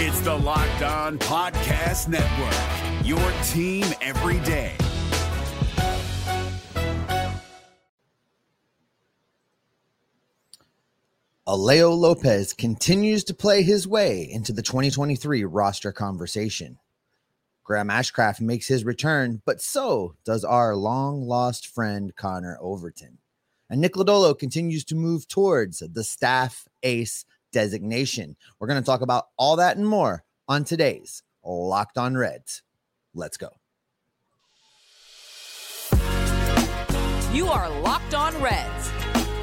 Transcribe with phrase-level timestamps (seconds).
[0.00, 3.18] It's the Locked On Podcast Network, your
[3.48, 4.76] team every day.
[11.48, 16.78] Alejo Lopez continues to play his way into the 2023 roster conversation.
[17.64, 23.18] Graham Ashcraft makes his return, but so does our long lost friend Connor Overton.
[23.68, 28.36] And Nick Lodolo continues to move towards the staff ace designation.
[28.58, 32.62] We're going to talk about all that and more on today's Locked on Reds.
[33.14, 33.48] Let's go.
[37.32, 38.90] You are Locked on Reds,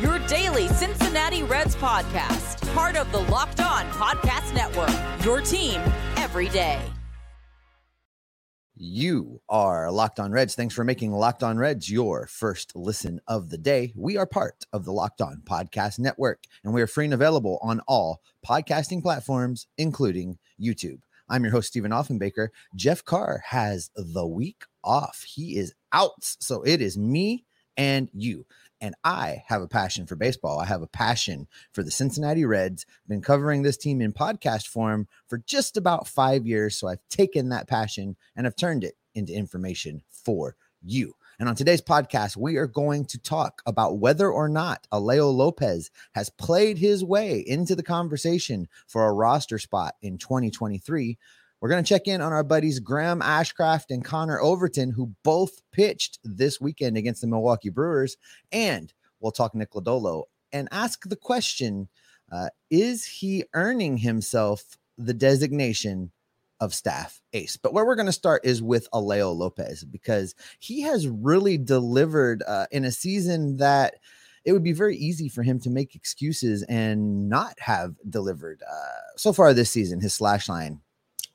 [0.01, 4.91] your daily Cincinnati Reds podcast, part of the Locked On Podcast Network,
[5.23, 5.81] your team
[6.17, 6.81] every day.
[8.77, 10.53] You are Locked On Reds.
[10.53, 13.93] Thanks for making Locked On Reds your first listen of the day.
[13.95, 17.57] We are part of the Locked On Podcast Network, and we are free and available
[17.61, 20.99] on all podcasting platforms, including YouTube.
[21.29, 22.49] I'm your host, Stephen Offenbaker.
[22.75, 25.23] Jeff Carr has the week off.
[25.23, 26.21] He is out.
[26.21, 27.45] So it is me
[27.77, 28.45] and you.
[28.85, 30.59] And I have a passion for baseball.
[30.59, 32.85] I have a passion for the Cincinnati Reds.
[32.87, 36.77] I've Been covering this team in podcast form for just about five years.
[36.77, 41.15] So I've taken that passion and I've turned it into information for you.
[41.39, 45.89] And on today's podcast, we are going to talk about whether or not Alejo Lopez
[46.13, 51.17] has played his way into the conversation for a roster spot in 2023.
[51.61, 55.61] We're going to check in on our buddies Graham Ashcraft and Connor Overton, who both
[55.71, 58.17] pitched this weekend against the Milwaukee Brewers.
[58.51, 61.87] And we'll talk Nick Lodolo and ask the question
[62.31, 66.11] uh, Is he earning himself the designation
[66.59, 67.57] of staff ace?
[67.57, 72.43] But where we're going to start is with Alejo Lopez because he has really delivered
[72.45, 73.95] uh, in a season that
[74.43, 78.61] it would be very easy for him to make excuses and not have delivered.
[78.69, 80.81] Uh, so far this season, his slash line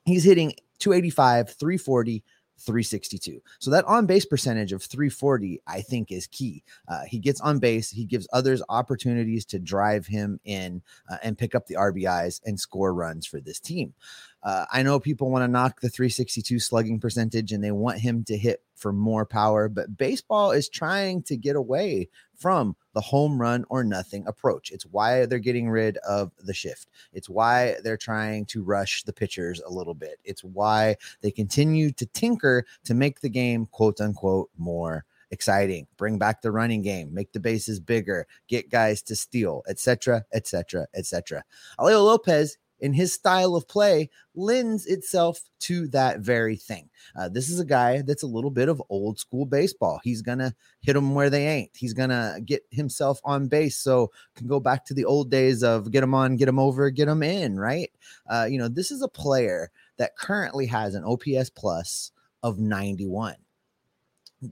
[0.04, 2.24] He's hitting 285, 340,
[2.60, 3.40] 362.
[3.58, 6.62] So that on base percentage of 340, I think, is key.
[6.88, 11.38] Uh, he gets on base, he gives others opportunities to drive him in uh, and
[11.38, 13.94] pick up the RBIs and score runs for this team.
[14.42, 18.24] Uh, I know people want to knock the 362 slugging percentage and they want him
[18.24, 23.40] to hit for more power, but baseball is trying to get away from the home
[23.40, 24.70] run or nothing approach.
[24.70, 26.88] It's why they're getting rid of the shift.
[27.12, 30.18] It's why they're trying to rush the pitchers a little bit.
[30.24, 35.86] It's why they continue to tinker to make the game, quote unquote, more exciting.
[35.96, 40.86] Bring back the running game, make the bases bigger, get guys to steal, etc., etc.,
[40.94, 41.44] etc.
[41.78, 46.88] Alejo Lopez in his style of play lends itself to that very thing.
[47.16, 50.00] Uh, this is a guy that's a little bit of old school baseball.
[50.02, 51.70] He's gonna hit them where they ain't.
[51.74, 55.90] He's gonna get himself on base, so can go back to the old days of
[55.90, 57.58] get him on, get him over, get him in.
[57.58, 57.90] Right?
[58.28, 62.12] Uh, you know, this is a player that currently has an OPS plus
[62.42, 63.34] of 91.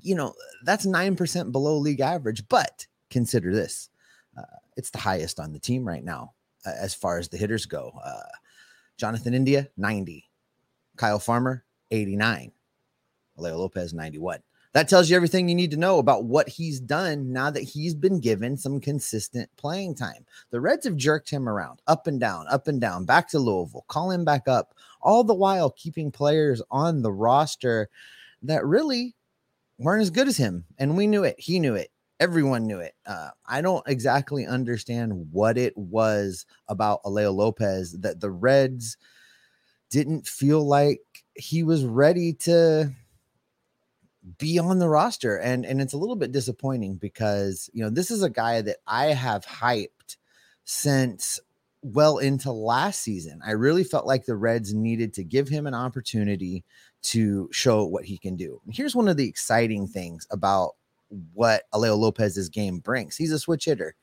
[0.03, 0.34] You know,
[0.65, 3.89] that's nine percent below league average, but consider this:
[4.37, 4.43] uh,
[4.77, 6.34] it's the highest on the team right now
[6.65, 7.93] as far as the hitters go.
[8.05, 8.21] Uh,
[8.97, 10.29] Jonathan India, 90.
[10.97, 12.53] Kyle Farmer, 89.
[13.39, 14.41] Alejo Lopez, 91.
[14.73, 17.95] That tells you everything you need to know about what he's done now that he's
[17.95, 20.27] been given some consistent playing time.
[20.51, 23.87] The Reds have jerked him around, up and down, up and down, back to Louisville,
[23.89, 27.89] call him back up, all the while keeping players on the roster
[28.43, 29.15] that really
[29.79, 30.65] weren't as good as him.
[30.77, 31.37] And we knew it.
[31.39, 31.91] He knew it
[32.21, 32.95] everyone knew it.
[33.06, 38.97] Uh, I don't exactly understand what it was about Alejo Lopez that the Reds
[39.91, 41.01] didn't feel like
[41.34, 42.91] he was ready to
[44.37, 48.11] be on the roster and and it's a little bit disappointing because you know this
[48.11, 50.17] is a guy that I have hyped
[50.65, 51.41] since
[51.83, 53.41] well into last season.
[53.47, 56.65] I really felt like the Reds needed to give him an opportunity
[57.05, 58.61] to show what he can do.
[58.67, 60.73] And here's one of the exciting things about
[61.33, 63.17] what Alejo Lopez's game brings.
[63.17, 63.95] He's a switch hitter.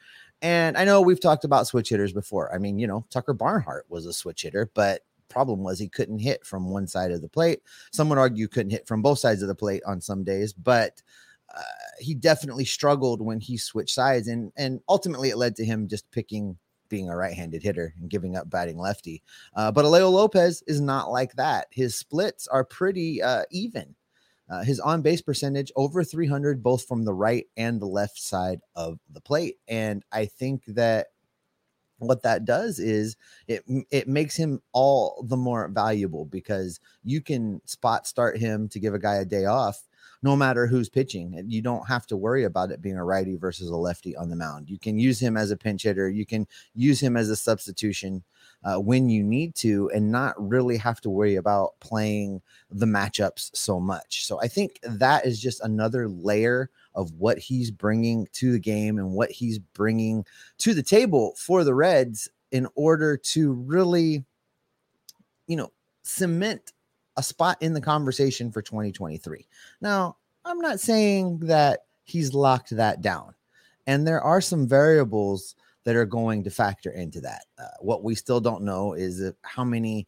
[0.41, 2.53] And I know we've talked about switch hitters before.
[2.53, 6.19] I mean, you know, Tucker Barnhart was a switch hitter, but problem was he couldn't
[6.19, 7.61] hit from one side of the plate.
[7.91, 11.01] Some would argue couldn't hit from both sides of the plate on some days, but
[11.55, 11.61] uh,
[11.99, 16.09] he definitely struggled when he switched sides, and and ultimately it led to him just
[16.11, 19.23] picking being a right-handed hitter and giving up batting lefty.
[19.55, 21.67] Uh, but Alejo Lopez is not like that.
[21.71, 23.95] His splits are pretty uh, even.
[24.49, 28.59] Uh, his on base percentage over 300, both from the right and the left side
[28.75, 29.57] of the plate.
[29.67, 31.07] And I think that
[31.97, 33.15] what that does is
[33.47, 38.79] it it makes him all the more valuable because you can spot start him to
[38.79, 39.87] give a guy a day off
[40.25, 41.39] no matter who's pitching.
[41.47, 44.35] You don't have to worry about it being a righty versus a lefty on the
[44.35, 44.71] mound.
[44.71, 48.23] You can use him as a pinch hitter, you can use him as a substitution
[48.63, 52.41] uh, when you need to and not really have to worry about playing
[52.71, 54.25] the matchups so much.
[54.25, 58.97] So I think that is just another layer of what he's bringing to the game
[58.97, 60.25] and what he's bringing
[60.57, 64.25] to the table for the Reds in order to really,
[65.45, 66.71] you know, cement
[67.17, 69.47] a spot in the conversation for 2023.
[69.81, 73.33] Now, I'm not saying that he's locked that down.
[73.87, 77.45] And there are some variables that are going to factor into that.
[77.57, 80.07] Uh, what we still don't know is how many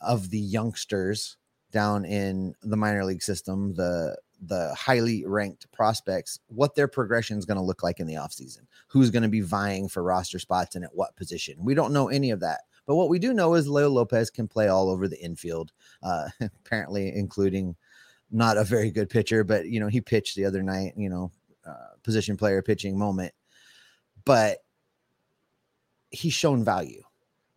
[0.00, 1.36] of the youngsters
[1.72, 7.46] down in the minor league system, the the highly ranked prospects, what their progression is
[7.46, 10.76] going to look like in the offseason, who's going to be vying for roster spots
[10.76, 11.56] and at what position.
[11.64, 12.60] We don't know any of that.
[12.86, 15.72] But what we do know is Alejo Lopez can play all over the infield,
[16.02, 17.76] uh, apparently, including
[18.30, 21.30] not a very good pitcher, but you know, he pitched the other night, you know,
[21.66, 23.32] uh, position player pitching moment.
[24.24, 24.58] But
[26.10, 27.02] he's shown value.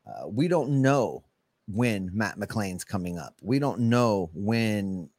[0.06, 1.24] Uh, we don't know
[1.68, 3.36] when Matt McLain's coming up.
[3.42, 5.10] We don't know when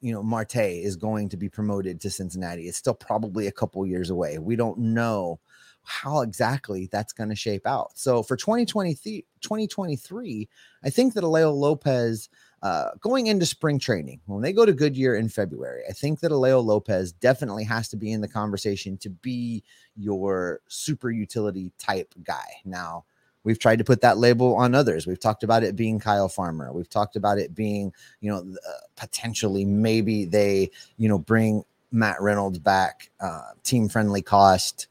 [0.00, 2.68] you know Marte is going to be promoted to Cincinnati.
[2.68, 4.38] It's still probably a couple years away.
[4.38, 5.40] We don't know
[5.84, 7.92] how exactly that's going to shape out.
[7.94, 10.48] So for 2023, 2023,
[10.84, 12.28] I think that Alejo Lopez
[12.62, 16.30] uh, going into spring training, when they go to Goodyear in February, I think that
[16.30, 19.64] Alejo Lopez definitely has to be in the conversation to be
[19.96, 22.46] your super utility type guy.
[22.64, 23.04] Now,
[23.42, 25.08] we've tried to put that label on others.
[25.08, 26.72] We've talked about it being Kyle Farmer.
[26.72, 32.20] We've talked about it being, you know, uh, potentially maybe they, you know, bring Matt
[32.20, 34.86] Reynolds back, uh, team friendly cost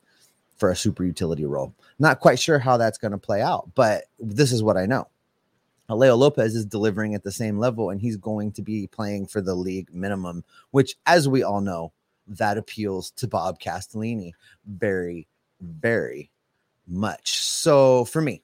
[0.62, 1.74] for a super utility role.
[1.98, 5.08] Not quite sure how that's going to play out, but this is what I know.
[5.90, 9.42] Alejo Lopez is delivering at the same level, and he's going to be playing for
[9.42, 11.92] the league minimum, which, as we all know,
[12.28, 14.34] that appeals to Bob Castellini
[14.68, 15.28] very,
[15.60, 16.30] very
[16.88, 17.40] much.
[17.40, 18.44] So for me,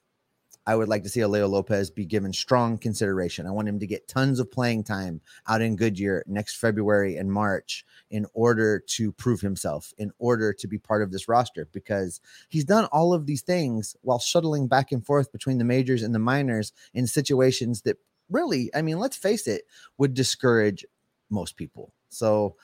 [0.68, 3.46] I would like to see Alejo Lopez be given strong consideration.
[3.46, 7.32] I want him to get tons of playing time out in Goodyear next February and
[7.32, 12.20] March in order to prove himself, in order to be part of this roster, because
[12.50, 16.14] he's done all of these things while shuttling back and forth between the majors and
[16.14, 17.96] the minors in situations that
[18.28, 19.62] really, I mean, let's face it,
[19.96, 20.84] would discourage
[21.30, 21.94] most people.
[22.10, 22.56] So,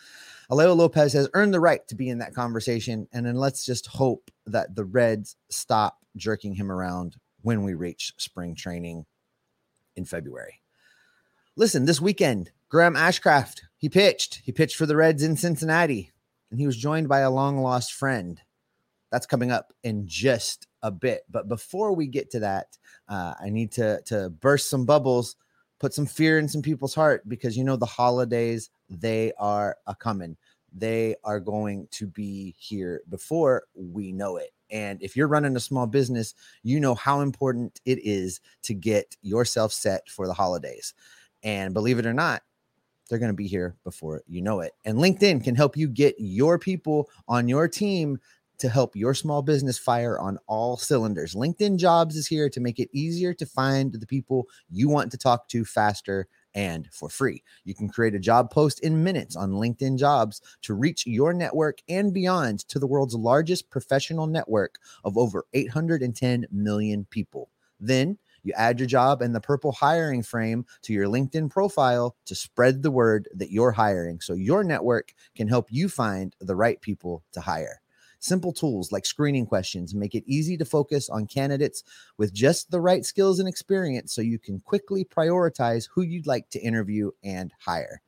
[0.51, 3.09] Alejo Lopez has earned the right to be in that conversation.
[3.15, 8.15] And then let's just hope that the Reds stop jerking him around when we reach
[8.17, 9.05] spring training
[9.97, 10.61] in February.
[11.57, 14.41] Listen, this weekend, Graham Ashcraft, he pitched.
[14.45, 16.11] He pitched for the Reds in Cincinnati,
[16.51, 18.41] and he was joined by a long lost friend.
[19.13, 21.25] That's coming up in just a bit.
[21.31, 25.37] But before we get to that, uh, I need to, to burst some bubbles,
[25.79, 29.95] put some fear in some people's heart because you know the holidays, they are a
[29.95, 30.39] coming.
[30.73, 34.54] They are going to be here before we know it.
[34.71, 39.17] And if you're running a small business, you know how important it is to get
[39.23, 40.95] yourself set for the holidays.
[41.43, 42.43] And believe it or not,
[43.09, 44.73] they're going to be here before you know it.
[44.85, 48.19] And LinkedIn can help you get your people on your team
[48.59, 51.35] to help your small business fire on all cylinders.
[51.35, 55.19] LinkedIn Jobs is here to make it easier to find the people you want to
[55.19, 57.43] talk to faster and for free.
[57.65, 61.79] You can create a job post in minutes on LinkedIn Jobs to reach your network
[61.89, 67.51] and beyond to the world's largest professional network of over 810 million people.
[67.81, 72.35] Then you add your job and the purple hiring frame to your LinkedIn profile to
[72.35, 76.81] spread the word that you're hiring so your network can help you find the right
[76.81, 77.81] people to hire.
[78.25, 81.85] Simple tools like screening questions make it easy to focus on candidates
[82.17, 86.49] with just the right skills and experience so you can quickly prioritize who you'd like
[86.49, 88.01] to interview and hire.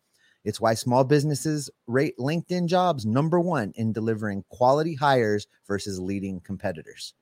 [0.43, 6.41] It's why small businesses rate LinkedIn jobs number one in delivering quality hires versus leading
[6.41, 7.13] competitors.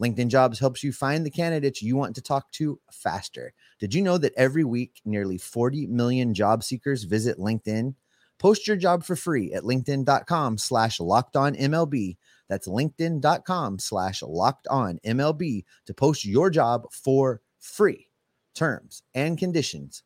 [0.00, 3.52] LinkedIn Jobs helps you find the candidates you want to talk to faster.
[3.80, 7.96] Did you know that every week, nearly 40 million job seekers visit LinkedIn?
[8.38, 12.16] Post your job for free at linkedin.com slash locked on MLB.
[12.48, 18.08] That's linkedin.com slash locked on MLB to post your job for free.
[18.54, 20.02] Terms and conditions,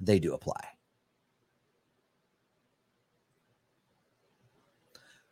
[0.00, 0.60] they do apply.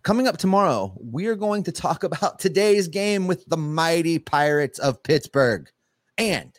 [0.02, 4.78] Coming up tomorrow, we are going to talk about today's game with the mighty Pirates
[4.78, 5.70] of Pittsburgh.
[6.18, 6.58] And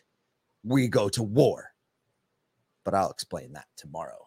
[0.62, 1.72] we go to war.
[2.84, 4.23] But I'll explain that tomorrow.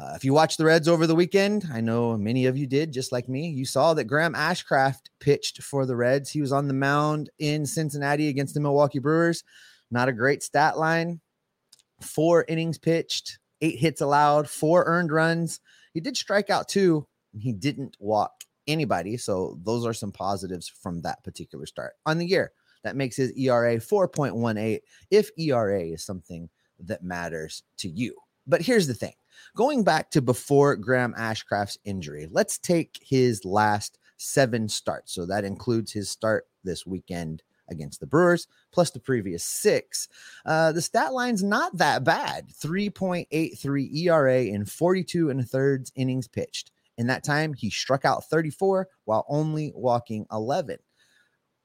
[0.00, 2.92] Uh, if you watched the Reds over the weekend, I know many of you did,
[2.92, 3.48] just like me.
[3.48, 6.30] You saw that Graham Ashcraft pitched for the Reds.
[6.30, 9.42] He was on the mound in Cincinnati against the Milwaukee Brewers.
[9.90, 11.20] Not a great stat line.
[12.00, 15.60] Four innings pitched, eight hits allowed, four earned runs,
[15.94, 19.16] He did strike out two, and he didn't walk anybody.
[19.16, 22.52] So those are some positives from that particular start on the year.
[22.84, 24.78] That makes his ERA 4.18
[25.10, 28.14] if ERA is something that matters to you.
[28.46, 29.14] But here's the thing
[29.56, 35.12] going back to before Graham Ashcraft's injury, let's take his last seven starts.
[35.12, 40.08] So that includes his start this weekend against the Brewers, plus the previous six.
[40.44, 46.28] Uh, the stat line's not that bad 3.83 ERA in 42 and a thirds innings
[46.28, 46.72] pitched.
[46.96, 50.78] In that time, he struck out 34 while only walking 11.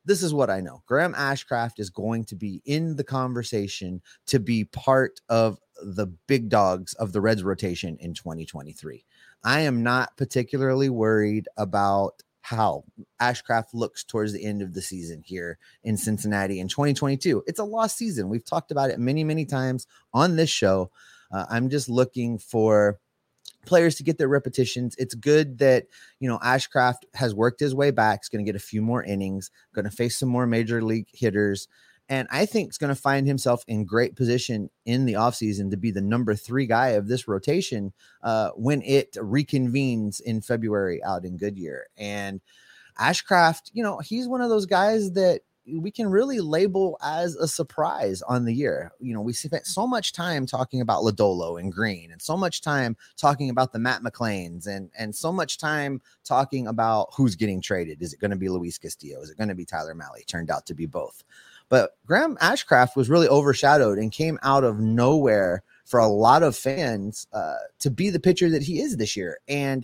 [0.06, 0.84] This is what I know.
[0.86, 6.50] Graham Ashcraft is going to be in the conversation to be part of the big
[6.50, 9.06] dogs of the Reds rotation in 2023.
[9.44, 12.84] I am not particularly worried about how
[13.22, 17.44] Ashcraft looks towards the end of the season here in Cincinnati in 2022.
[17.48, 18.30] It's a lost season.
[18.30, 20.92] We've talked about it many, many times on this show.
[21.32, 23.00] Uh, I'm just looking for
[23.65, 24.96] players to get their repetitions.
[24.98, 25.88] It's good that,
[26.20, 28.22] you know, Ashcraft has worked his way back.
[28.22, 31.08] He's going to get a few more innings, going to face some more major league
[31.12, 31.68] hitters.
[32.13, 35.77] And I think he's going to find himself in great position in the offseason to
[35.77, 37.91] be the number three guy of this rotation
[38.22, 41.88] uh, when it reconvenes in February out in Goodyear.
[41.98, 42.39] And
[43.00, 47.48] Ashcraft, you know, he's one of those guys that we can really label as a
[47.48, 48.91] surprise on the year.
[49.00, 52.62] You know, we spent so much time talking about Lodolo and Greene, and so much
[52.62, 57.60] time talking about the Matt McLains, and and so much time talking about who's getting
[57.60, 58.03] traded.
[58.03, 59.22] Is it going to be Luis Castillo?
[59.22, 60.27] Is it going to be Tyler Mahle?
[60.27, 61.24] Turned out to be both.
[61.74, 66.56] But Graham Ashcraft was really overshadowed and came out of nowhere for a lot of
[66.56, 69.39] fans uh, to be the pitcher that he is this year.
[69.48, 69.84] And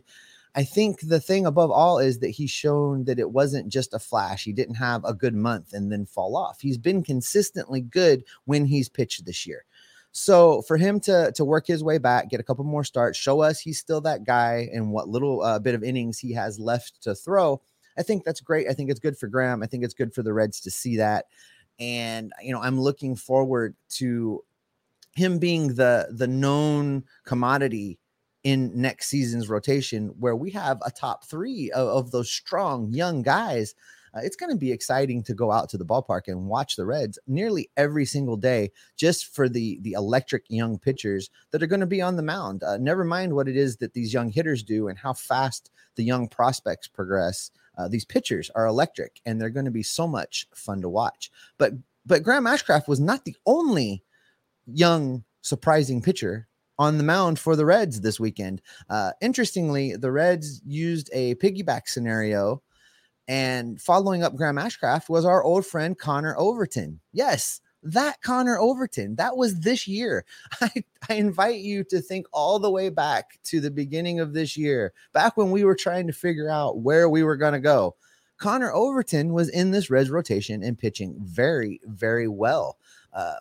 [0.54, 3.98] I think the thing above all is that he's shown that it wasn't just a
[3.98, 4.44] flash.
[4.44, 6.62] He didn't have a good month and then fall off.
[6.62, 9.66] He's been consistently good when he's pitched this year.
[10.12, 13.42] So for him to to work his way back, get a couple more starts, show
[13.42, 17.02] us he's still that guy and what little uh, bit of innings he has left
[17.02, 17.64] to throw,
[17.98, 18.68] I think that's great.
[18.70, 19.62] I think it's good for Graham.
[19.62, 21.26] I think it's good for the Reds to see that.
[21.80, 24.44] And you know, I'm looking forward to
[25.16, 28.00] him being the the known commodity
[28.44, 33.22] in next season's rotation where we have a top three of, of those strong young
[33.22, 33.76] guys.
[34.16, 36.86] Uh, it's going to be exciting to go out to the ballpark and watch the
[36.86, 41.80] Reds nearly every single day, just for the the electric young pitchers that are going
[41.80, 42.64] to be on the mound.
[42.64, 46.04] Uh, never mind what it is that these young hitters do and how fast the
[46.04, 47.52] young prospects progress.
[47.80, 51.32] Uh, these pitchers are electric, and they're going to be so much fun to watch.
[51.58, 51.74] But
[52.06, 54.04] but Graham Ashcraft was not the only
[54.66, 58.62] young surprising pitcher on the mound for the Reds this weekend.
[58.90, 62.62] Uh, interestingly, the Reds used a piggyback scenario,
[63.28, 67.00] and following up Graham Ashcraft was our old friend Connor Overton.
[67.14, 69.16] Yes, that Connor Overton.
[69.16, 70.26] That was this year.
[70.62, 70.72] I,
[71.08, 74.94] I invite you to think all the way back to the beginning of this year,
[75.14, 77.96] back when we were trying to figure out where we were going to go.
[78.38, 82.78] Connor Overton was in this Reds rotation and pitching very, very well.
[83.14, 83.36] Uh,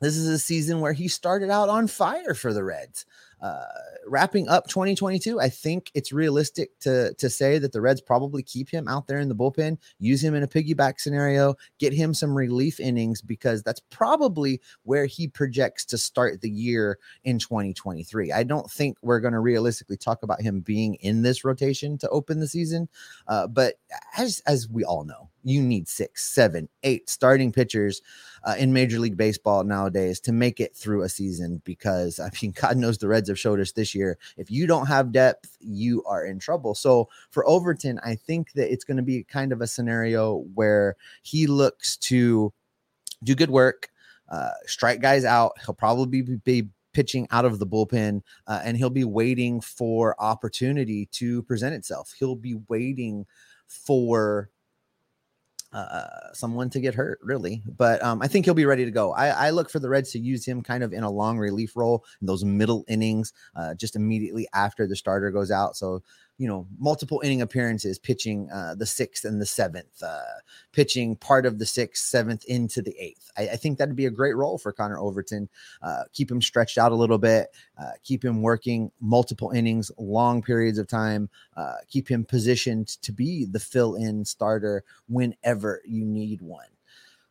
[0.00, 3.04] this is a season where he started out on fire for the Reds.
[3.40, 3.64] Uh,
[4.06, 8.68] wrapping up 2022, I think it's realistic to to say that the Reds probably keep
[8.68, 12.36] him out there in the bullpen, use him in a piggyback scenario, get him some
[12.36, 18.32] relief innings because that's probably where he projects to start the year in 2023.
[18.32, 22.08] I don't think we're going to realistically talk about him being in this rotation to
[22.10, 22.88] open the season,
[23.26, 23.76] uh, but
[24.18, 28.02] as as we all know, you need six, seven, eight starting pitchers
[28.44, 32.52] uh, in Major League Baseball nowadays to make it through a season because I mean,
[32.60, 34.18] God knows the Reds have showed us this year.
[34.36, 36.74] If you don't have depth, you are in trouble.
[36.74, 40.96] So for Overton, I think that it's going to be kind of a scenario where
[41.22, 42.52] he looks to
[43.22, 43.88] do good work,
[44.28, 45.52] uh, strike guys out.
[45.64, 51.06] He'll probably be, pitching out of the bullpen uh, and he'll be waiting for opportunity
[51.06, 52.12] to present itself.
[52.18, 53.26] He'll be waiting
[53.68, 54.50] for
[55.72, 57.62] uh, someone to get hurt, really.
[57.76, 59.12] But um, I think he'll be ready to go.
[59.12, 61.76] I, I, look for the Reds to use him kind of in a long relief
[61.76, 65.76] role in those middle innings, uh, just immediately after the starter goes out.
[65.76, 66.02] So
[66.40, 70.22] you know, multiple inning appearances, pitching uh, the sixth and the seventh, uh,
[70.72, 73.30] pitching part of the sixth, seventh into the eighth.
[73.36, 75.50] I, I think that'd be a great role for Connor Overton.
[75.82, 80.40] Uh, keep him stretched out a little bit, uh, keep him working multiple innings, long
[80.40, 81.28] periods of time,
[81.58, 86.68] uh, keep him positioned to be the fill in starter whenever you need one.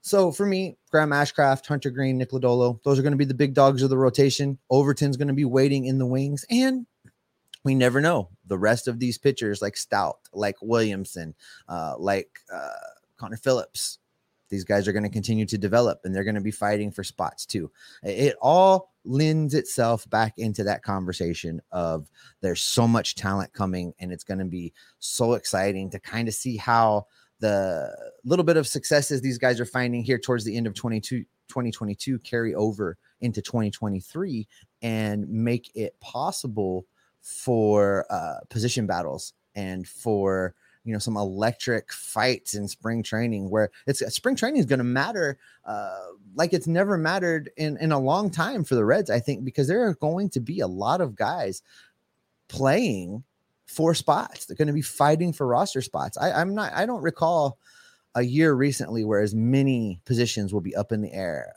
[0.02, 3.34] So for me, Graham Ashcraft, Hunter Greene, Nick Lodolo, those are going to be the
[3.34, 4.60] big dogs of the rotation.
[4.70, 6.46] Overton's going to be waiting in the wings.
[6.52, 6.86] And
[7.70, 8.30] we never know.
[8.48, 11.36] The rest of these pitchers, like Stoudt, like Williamson,
[11.68, 12.70] uh, like uh,
[13.16, 14.00] Connor Phillips,
[14.50, 17.04] These guys are going to continue to develop and they're going to be fighting for
[17.04, 17.70] spots too.
[18.02, 22.10] It all lends itself back into that conversation of
[22.42, 26.34] there's so much talent coming and it's going to be so exciting to kind of
[26.34, 27.06] see how
[27.40, 31.24] the little bit of successes these guys are finding here towards the end of 22
[31.50, 34.48] 2022 carry over into 2023
[34.82, 36.86] and make it possible
[37.30, 43.70] for uh, position battles and for you know some electric fights in spring training where
[43.86, 46.00] it's spring training is going to matter uh,
[46.36, 49.10] like it's never mattered in in a long time for the Reds.
[49.10, 51.62] I think because there are going to be a lot of guys
[52.48, 53.24] playing
[53.68, 54.46] for spots.
[54.46, 56.18] They're going to be fighting for roster spots.
[56.18, 56.74] I, I'm not.
[56.74, 57.60] I don't recall
[58.16, 61.54] a year recently where as many positions will be up in the air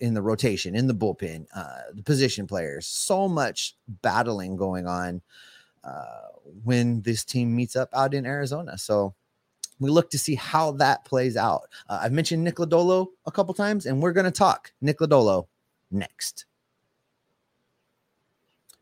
[0.00, 2.86] in the rotation, in the bullpen, uh, the position players.
[2.86, 5.22] So much battling going on
[5.84, 6.28] uh,
[6.64, 8.78] when this team meets up out in Arizona.
[8.78, 9.14] So
[9.80, 11.68] we look to see how that plays out.
[11.88, 15.46] Uh, I've mentioned Nick Lodolo a couple times, and we're going to talk Nick Lodolo
[15.90, 16.46] next.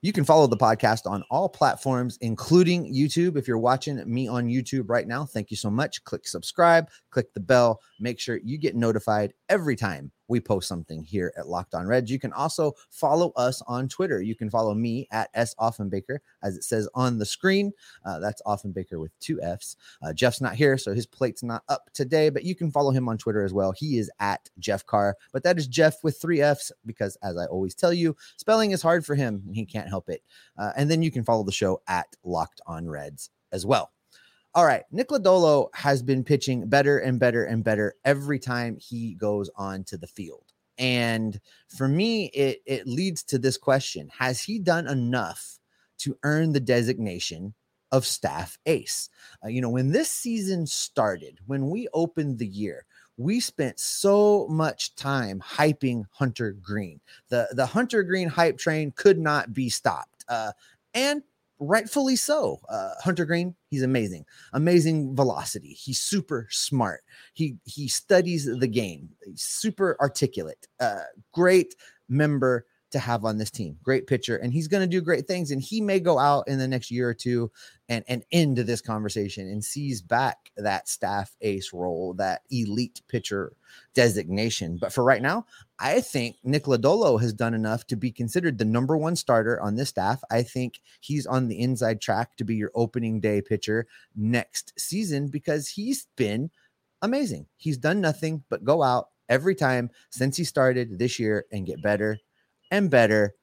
[0.03, 3.37] You can follow the podcast on all platforms, including YouTube.
[3.37, 6.03] If you're watching me on YouTube right now, thank you so much.
[6.05, 11.03] Click subscribe, click the bell, make sure you get notified every time we post something
[11.03, 12.11] here at Locked On Reds.
[12.11, 14.23] You can also follow us on Twitter.
[14.23, 17.73] You can follow me at S Offenbaker, as it says on the screen.
[18.05, 19.77] Uh, that's Offenbaker with two F's.
[20.03, 23.09] Uh, Jeff's not here, so his plate's not up today, but you can follow him
[23.09, 23.73] on Twitter as well.
[23.73, 27.47] He is at Jeff Carr, but that is Jeff with three F's because, as I
[27.47, 30.23] always tell you, spelling is hard for him and he can't help it.
[30.57, 33.91] Uh, and then you can follow the show at Locked On Reds as well.
[34.55, 39.15] All right, Nick Lodolo has been pitching better and better and better every time he
[39.15, 40.45] goes on to the field.
[40.77, 41.39] And
[41.69, 45.59] for me, it it leads to this question: Has he done enough
[45.99, 47.55] to earn the designation
[47.93, 49.09] of staff ace?
[49.45, 52.87] Uh, you know, when this season started, when we opened the year,
[53.19, 57.01] we spent so much time hyping Hunter Greene.
[57.29, 60.25] The the Hunter Greene hype train could not be stopped.
[60.29, 60.53] Uh,
[60.95, 61.23] and
[61.61, 62.61] rightfully so.
[62.69, 65.75] Uh, Hunter Greene, he's amazing, amazing velocity.
[65.75, 67.03] He's super smart.
[67.35, 69.11] He he studies the game.
[69.25, 70.67] He's super articulate.
[70.81, 71.03] Uh,
[71.33, 71.77] great
[72.09, 73.77] member to have on this team.
[73.83, 75.51] Great pitcher, and he's going to do great things.
[75.51, 77.51] And he may go out in the next year or two
[77.89, 83.53] and and end this conversation and seize back that staff ace role, that elite pitcher
[83.95, 84.79] designation.
[84.81, 85.47] But for right now,
[85.79, 89.77] I think Nick Lodolo has done enough to be considered the number one starter on
[89.77, 90.23] this staff.
[90.31, 95.29] I think he's on the inside track to be your opening day pitcher next season
[95.29, 96.51] because he's been
[97.03, 97.47] amazing.
[97.57, 101.83] He's done nothing but go out every time since he started this year and get
[101.83, 102.19] better
[102.71, 103.35] and better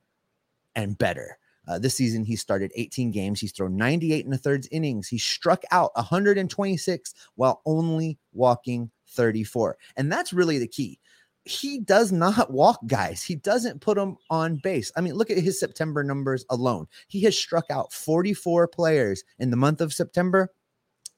[0.76, 1.38] and better.
[1.68, 3.42] Uh, this season, he started 18 games.
[3.42, 5.08] He's thrown 98 and a third innings.
[5.08, 9.78] He struck out 126 while only walking 34.
[9.98, 11.00] And that's really the key.
[11.44, 13.22] He does not walk guys.
[13.24, 14.92] He doesn't put them on base.
[14.96, 16.88] I mean, look at his September numbers alone.
[17.08, 20.54] He has struck out 44 players in the month of September.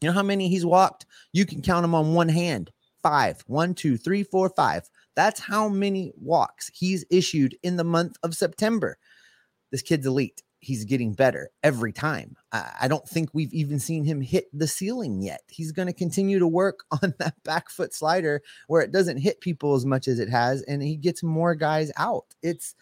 [0.02, 1.06] You know how many he's walked?
[1.34, 2.72] You can count them on one hand.
[3.02, 3.44] Five.
[3.48, 4.90] One, two, three, four, five.
[5.20, 8.98] That's how many walks he's issued in the month of September.
[9.70, 10.44] This kid's elite.
[10.60, 12.38] He's getting better every time.
[12.54, 15.42] I, don't think we've even seen him hit the ceiling yet.
[15.50, 19.42] He's going to continue to work on that back foot slider where it doesn't hit
[19.42, 22.24] people as much as it has, and he gets more guys out.
[22.42, 22.74] It's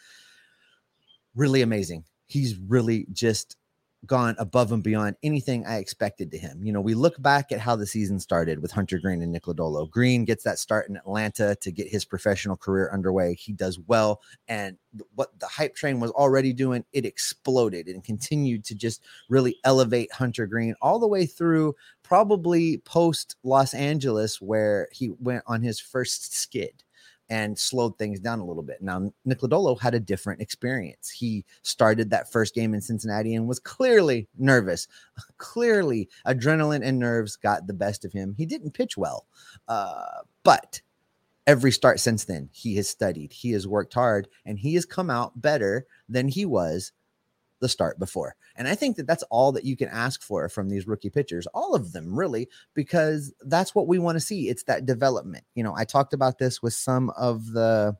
[1.33, 2.03] really amazing.
[2.27, 3.57] He's really just
[4.05, 6.63] gone above and beyond anything I expected to him.
[6.63, 9.43] You know, we look back at how the season started with Hunter Greene and Nick
[9.89, 13.33] Greene gets that start in Atlanta to get his professional career underway.
[13.33, 14.21] He does well.
[14.47, 14.77] And
[15.15, 20.13] what the hype train was already doing, it exploded and continued to just really elevate
[20.13, 25.79] Hunter Greene all the way through probably post Los Angeles, where he went on his
[25.79, 26.83] first skid
[27.29, 28.81] and slowed things down a little bit.
[28.81, 31.09] Now, Nick Lodolo had a different experience.
[31.09, 34.87] He started that first game in Cincinnati and was clearly nervous.
[35.37, 38.33] clearly, adrenaline and nerves got the best of him.
[38.37, 39.27] He didn't pitch well,
[39.67, 40.81] uh, but
[41.47, 45.09] every start since then, he has studied, he has worked hard, and he has come
[45.09, 46.91] out better than he was
[47.59, 48.35] the start before.
[48.55, 51.47] And I think that that's all that you can ask for from these rookie pitchers,
[51.47, 54.49] all of them really, because that's what we want to see.
[54.49, 55.45] It's that development.
[55.55, 57.95] You know, I talked about this with some of the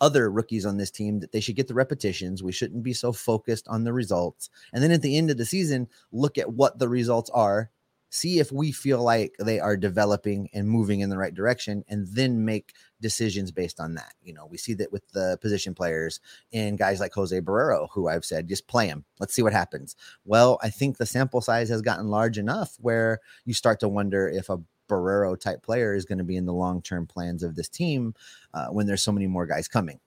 [0.00, 2.42] other rookies on this team that they should get the repetitions.
[2.42, 4.50] We shouldn't be so focused on the results.
[4.72, 7.70] And then at the end of the season, look at what the results are
[8.10, 12.06] see if we feel like they are developing and moving in the right direction and
[12.08, 16.20] then make decisions based on that you know we see that with the position players
[16.52, 19.94] and guys like jose barrero who i've said just play him let's see what happens
[20.24, 24.28] well i think the sample size has gotten large enough where you start to wonder
[24.28, 27.54] if a Barrero type player is going to be in the long term plans of
[27.54, 28.14] this team
[28.54, 30.00] uh, when there's so many more guys coming.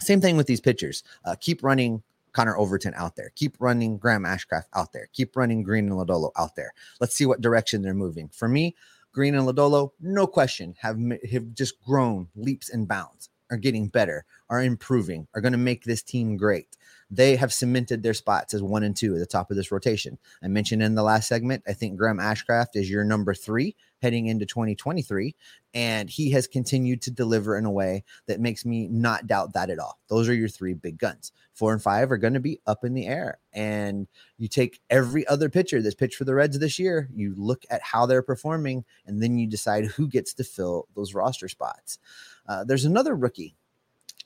[0.00, 1.02] Same thing with these pitchers.
[1.24, 3.32] Uh, keep running Connor Overton out there.
[3.34, 5.08] Keep running Graham Ashcraft out there.
[5.12, 6.72] Keep running Greene and Lodolo out there.
[7.00, 8.28] Let's see what direction they're moving.
[8.28, 8.76] For me,
[9.12, 10.98] Greene and Lodolo, no question, have
[11.30, 13.30] have just grown leaps and bounds.
[13.50, 16.76] Are getting better, are improving, are going to make this team great
[17.10, 20.18] they have cemented their spots as one and two at the top of this rotation.
[20.42, 24.26] I mentioned in the last segment, I think Graham Ashcraft is your number three heading
[24.26, 25.34] into 2023.
[25.74, 29.70] And he has continued to deliver in a way that makes me not doubt that
[29.70, 29.98] at all.
[30.08, 31.32] Those are your three big guns.
[31.54, 33.38] Four and five are going to be up in the air.
[33.52, 37.64] And you take every other pitcher that's pitched for the Reds this year, you look
[37.70, 41.98] at how they're performing, and then you decide who gets to fill those roster spots.
[42.46, 43.56] Uh, there's another rookie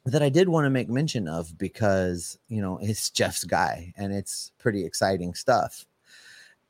[0.04, 4.12] that I did want to make mention of because, you know, it's Jeff's guy and
[4.12, 5.86] it's pretty exciting stuff.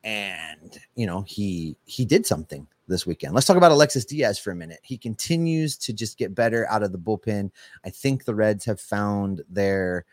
[0.03, 3.33] And, you know, he he did something this weekend.
[3.33, 4.79] Let's talk about Alexis Diaz for a minute.
[4.83, 7.51] He continues to just get better out of the bullpen.
[7.85, 10.05] I think the Reds have found their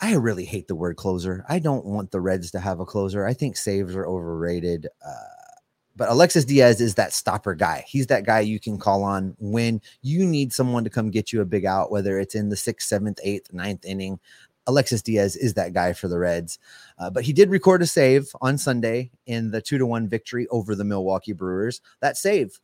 [0.00, 1.44] I really hate the word closer.
[1.48, 3.24] I don't want the Reds to have a closer.
[3.24, 4.88] I think saves are overrated.
[5.06, 5.45] Uh,
[5.96, 7.84] but Alexis Diaz is that stopper guy.
[7.86, 11.40] He's that guy you can call on when you need someone to come get you
[11.40, 14.20] a big out, whether it's in the sixth, seventh, eighth, ninth inning.
[14.66, 16.58] Alexis Diaz is that guy for the Reds.
[16.98, 20.46] Uh, but he did record a save on Sunday in the two to one victory
[20.48, 21.80] over the Milwaukee Brewers.
[22.00, 22.60] That save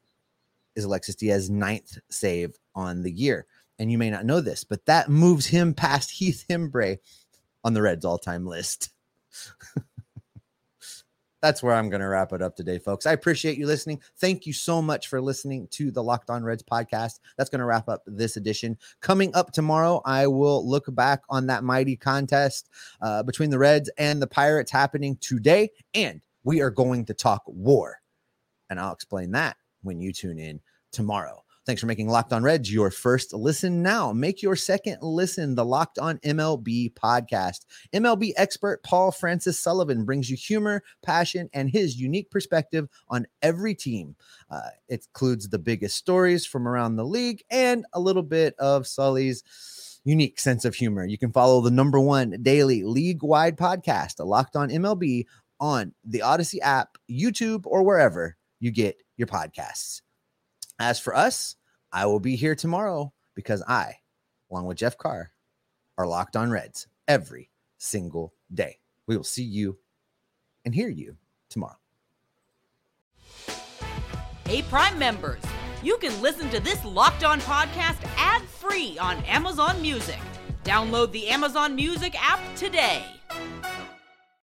[0.74, 3.46] is Alexis Diaz's ninth save on the year.
[3.78, 6.98] And you may not know this, but that moves him past Heath Hembree
[7.64, 8.90] on the Reds all time list.
[11.42, 13.04] that's where I'm going to wrap it up today, folks.
[13.04, 14.00] I appreciate you listening.
[14.18, 17.18] Thank you so much for listening to the Locked On Reds podcast.
[17.36, 18.78] That's going to wrap up this edition.
[19.00, 23.90] Coming up tomorrow, I will look back on that mighty contest uh, between the Reds
[23.98, 25.70] and the Pirates happening today.
[25.94, 28.00] And we are going to talk war.
[28.70, 30.60] And I'll explain that when you tune in
[30.92, 31.42] tomorrow.
[31.64, 34.12] Thanks for making Locked On Reds your first listen now.
[34.12, 37.66] Make your second listen the Locked On MLB podcast.
[37.92, 43.76] MLB expert Paul Francis Sullivan brings you humor, passion, and his unique perspective on every
[43.76, 44.16] team.
[44.50, 48.84] Uh, it includes the biggest stories from around the league and a little bit of
[48.84, 51.06] Sully's unique sense of humor.
[51.06, 55.26] You can follow the number one daily league wide podcast, Locked On MLB,
[55.60, 60.02] on the Odyssey app, YouTube, or wherever you get your podcasts.
[60.82, 61.54] As for us,
[61.92, 63.98] I will be here tomorrow because I,
[64.50, 65.30] along with Jeff Carr,
[65.96, 68.80] are locked on Reds every single day.
[69.06, 69.78] We will see you
[70.64, 71.16] and hear you
[71.50, 71.76] tomorrow.
[74.44, 75.40] Hey, Prime members,
[75.84, 80.18] you can listen to this locked on podcast ad free on Amazon Music.
[80.64, 83.04] Download the Amazon Music app today.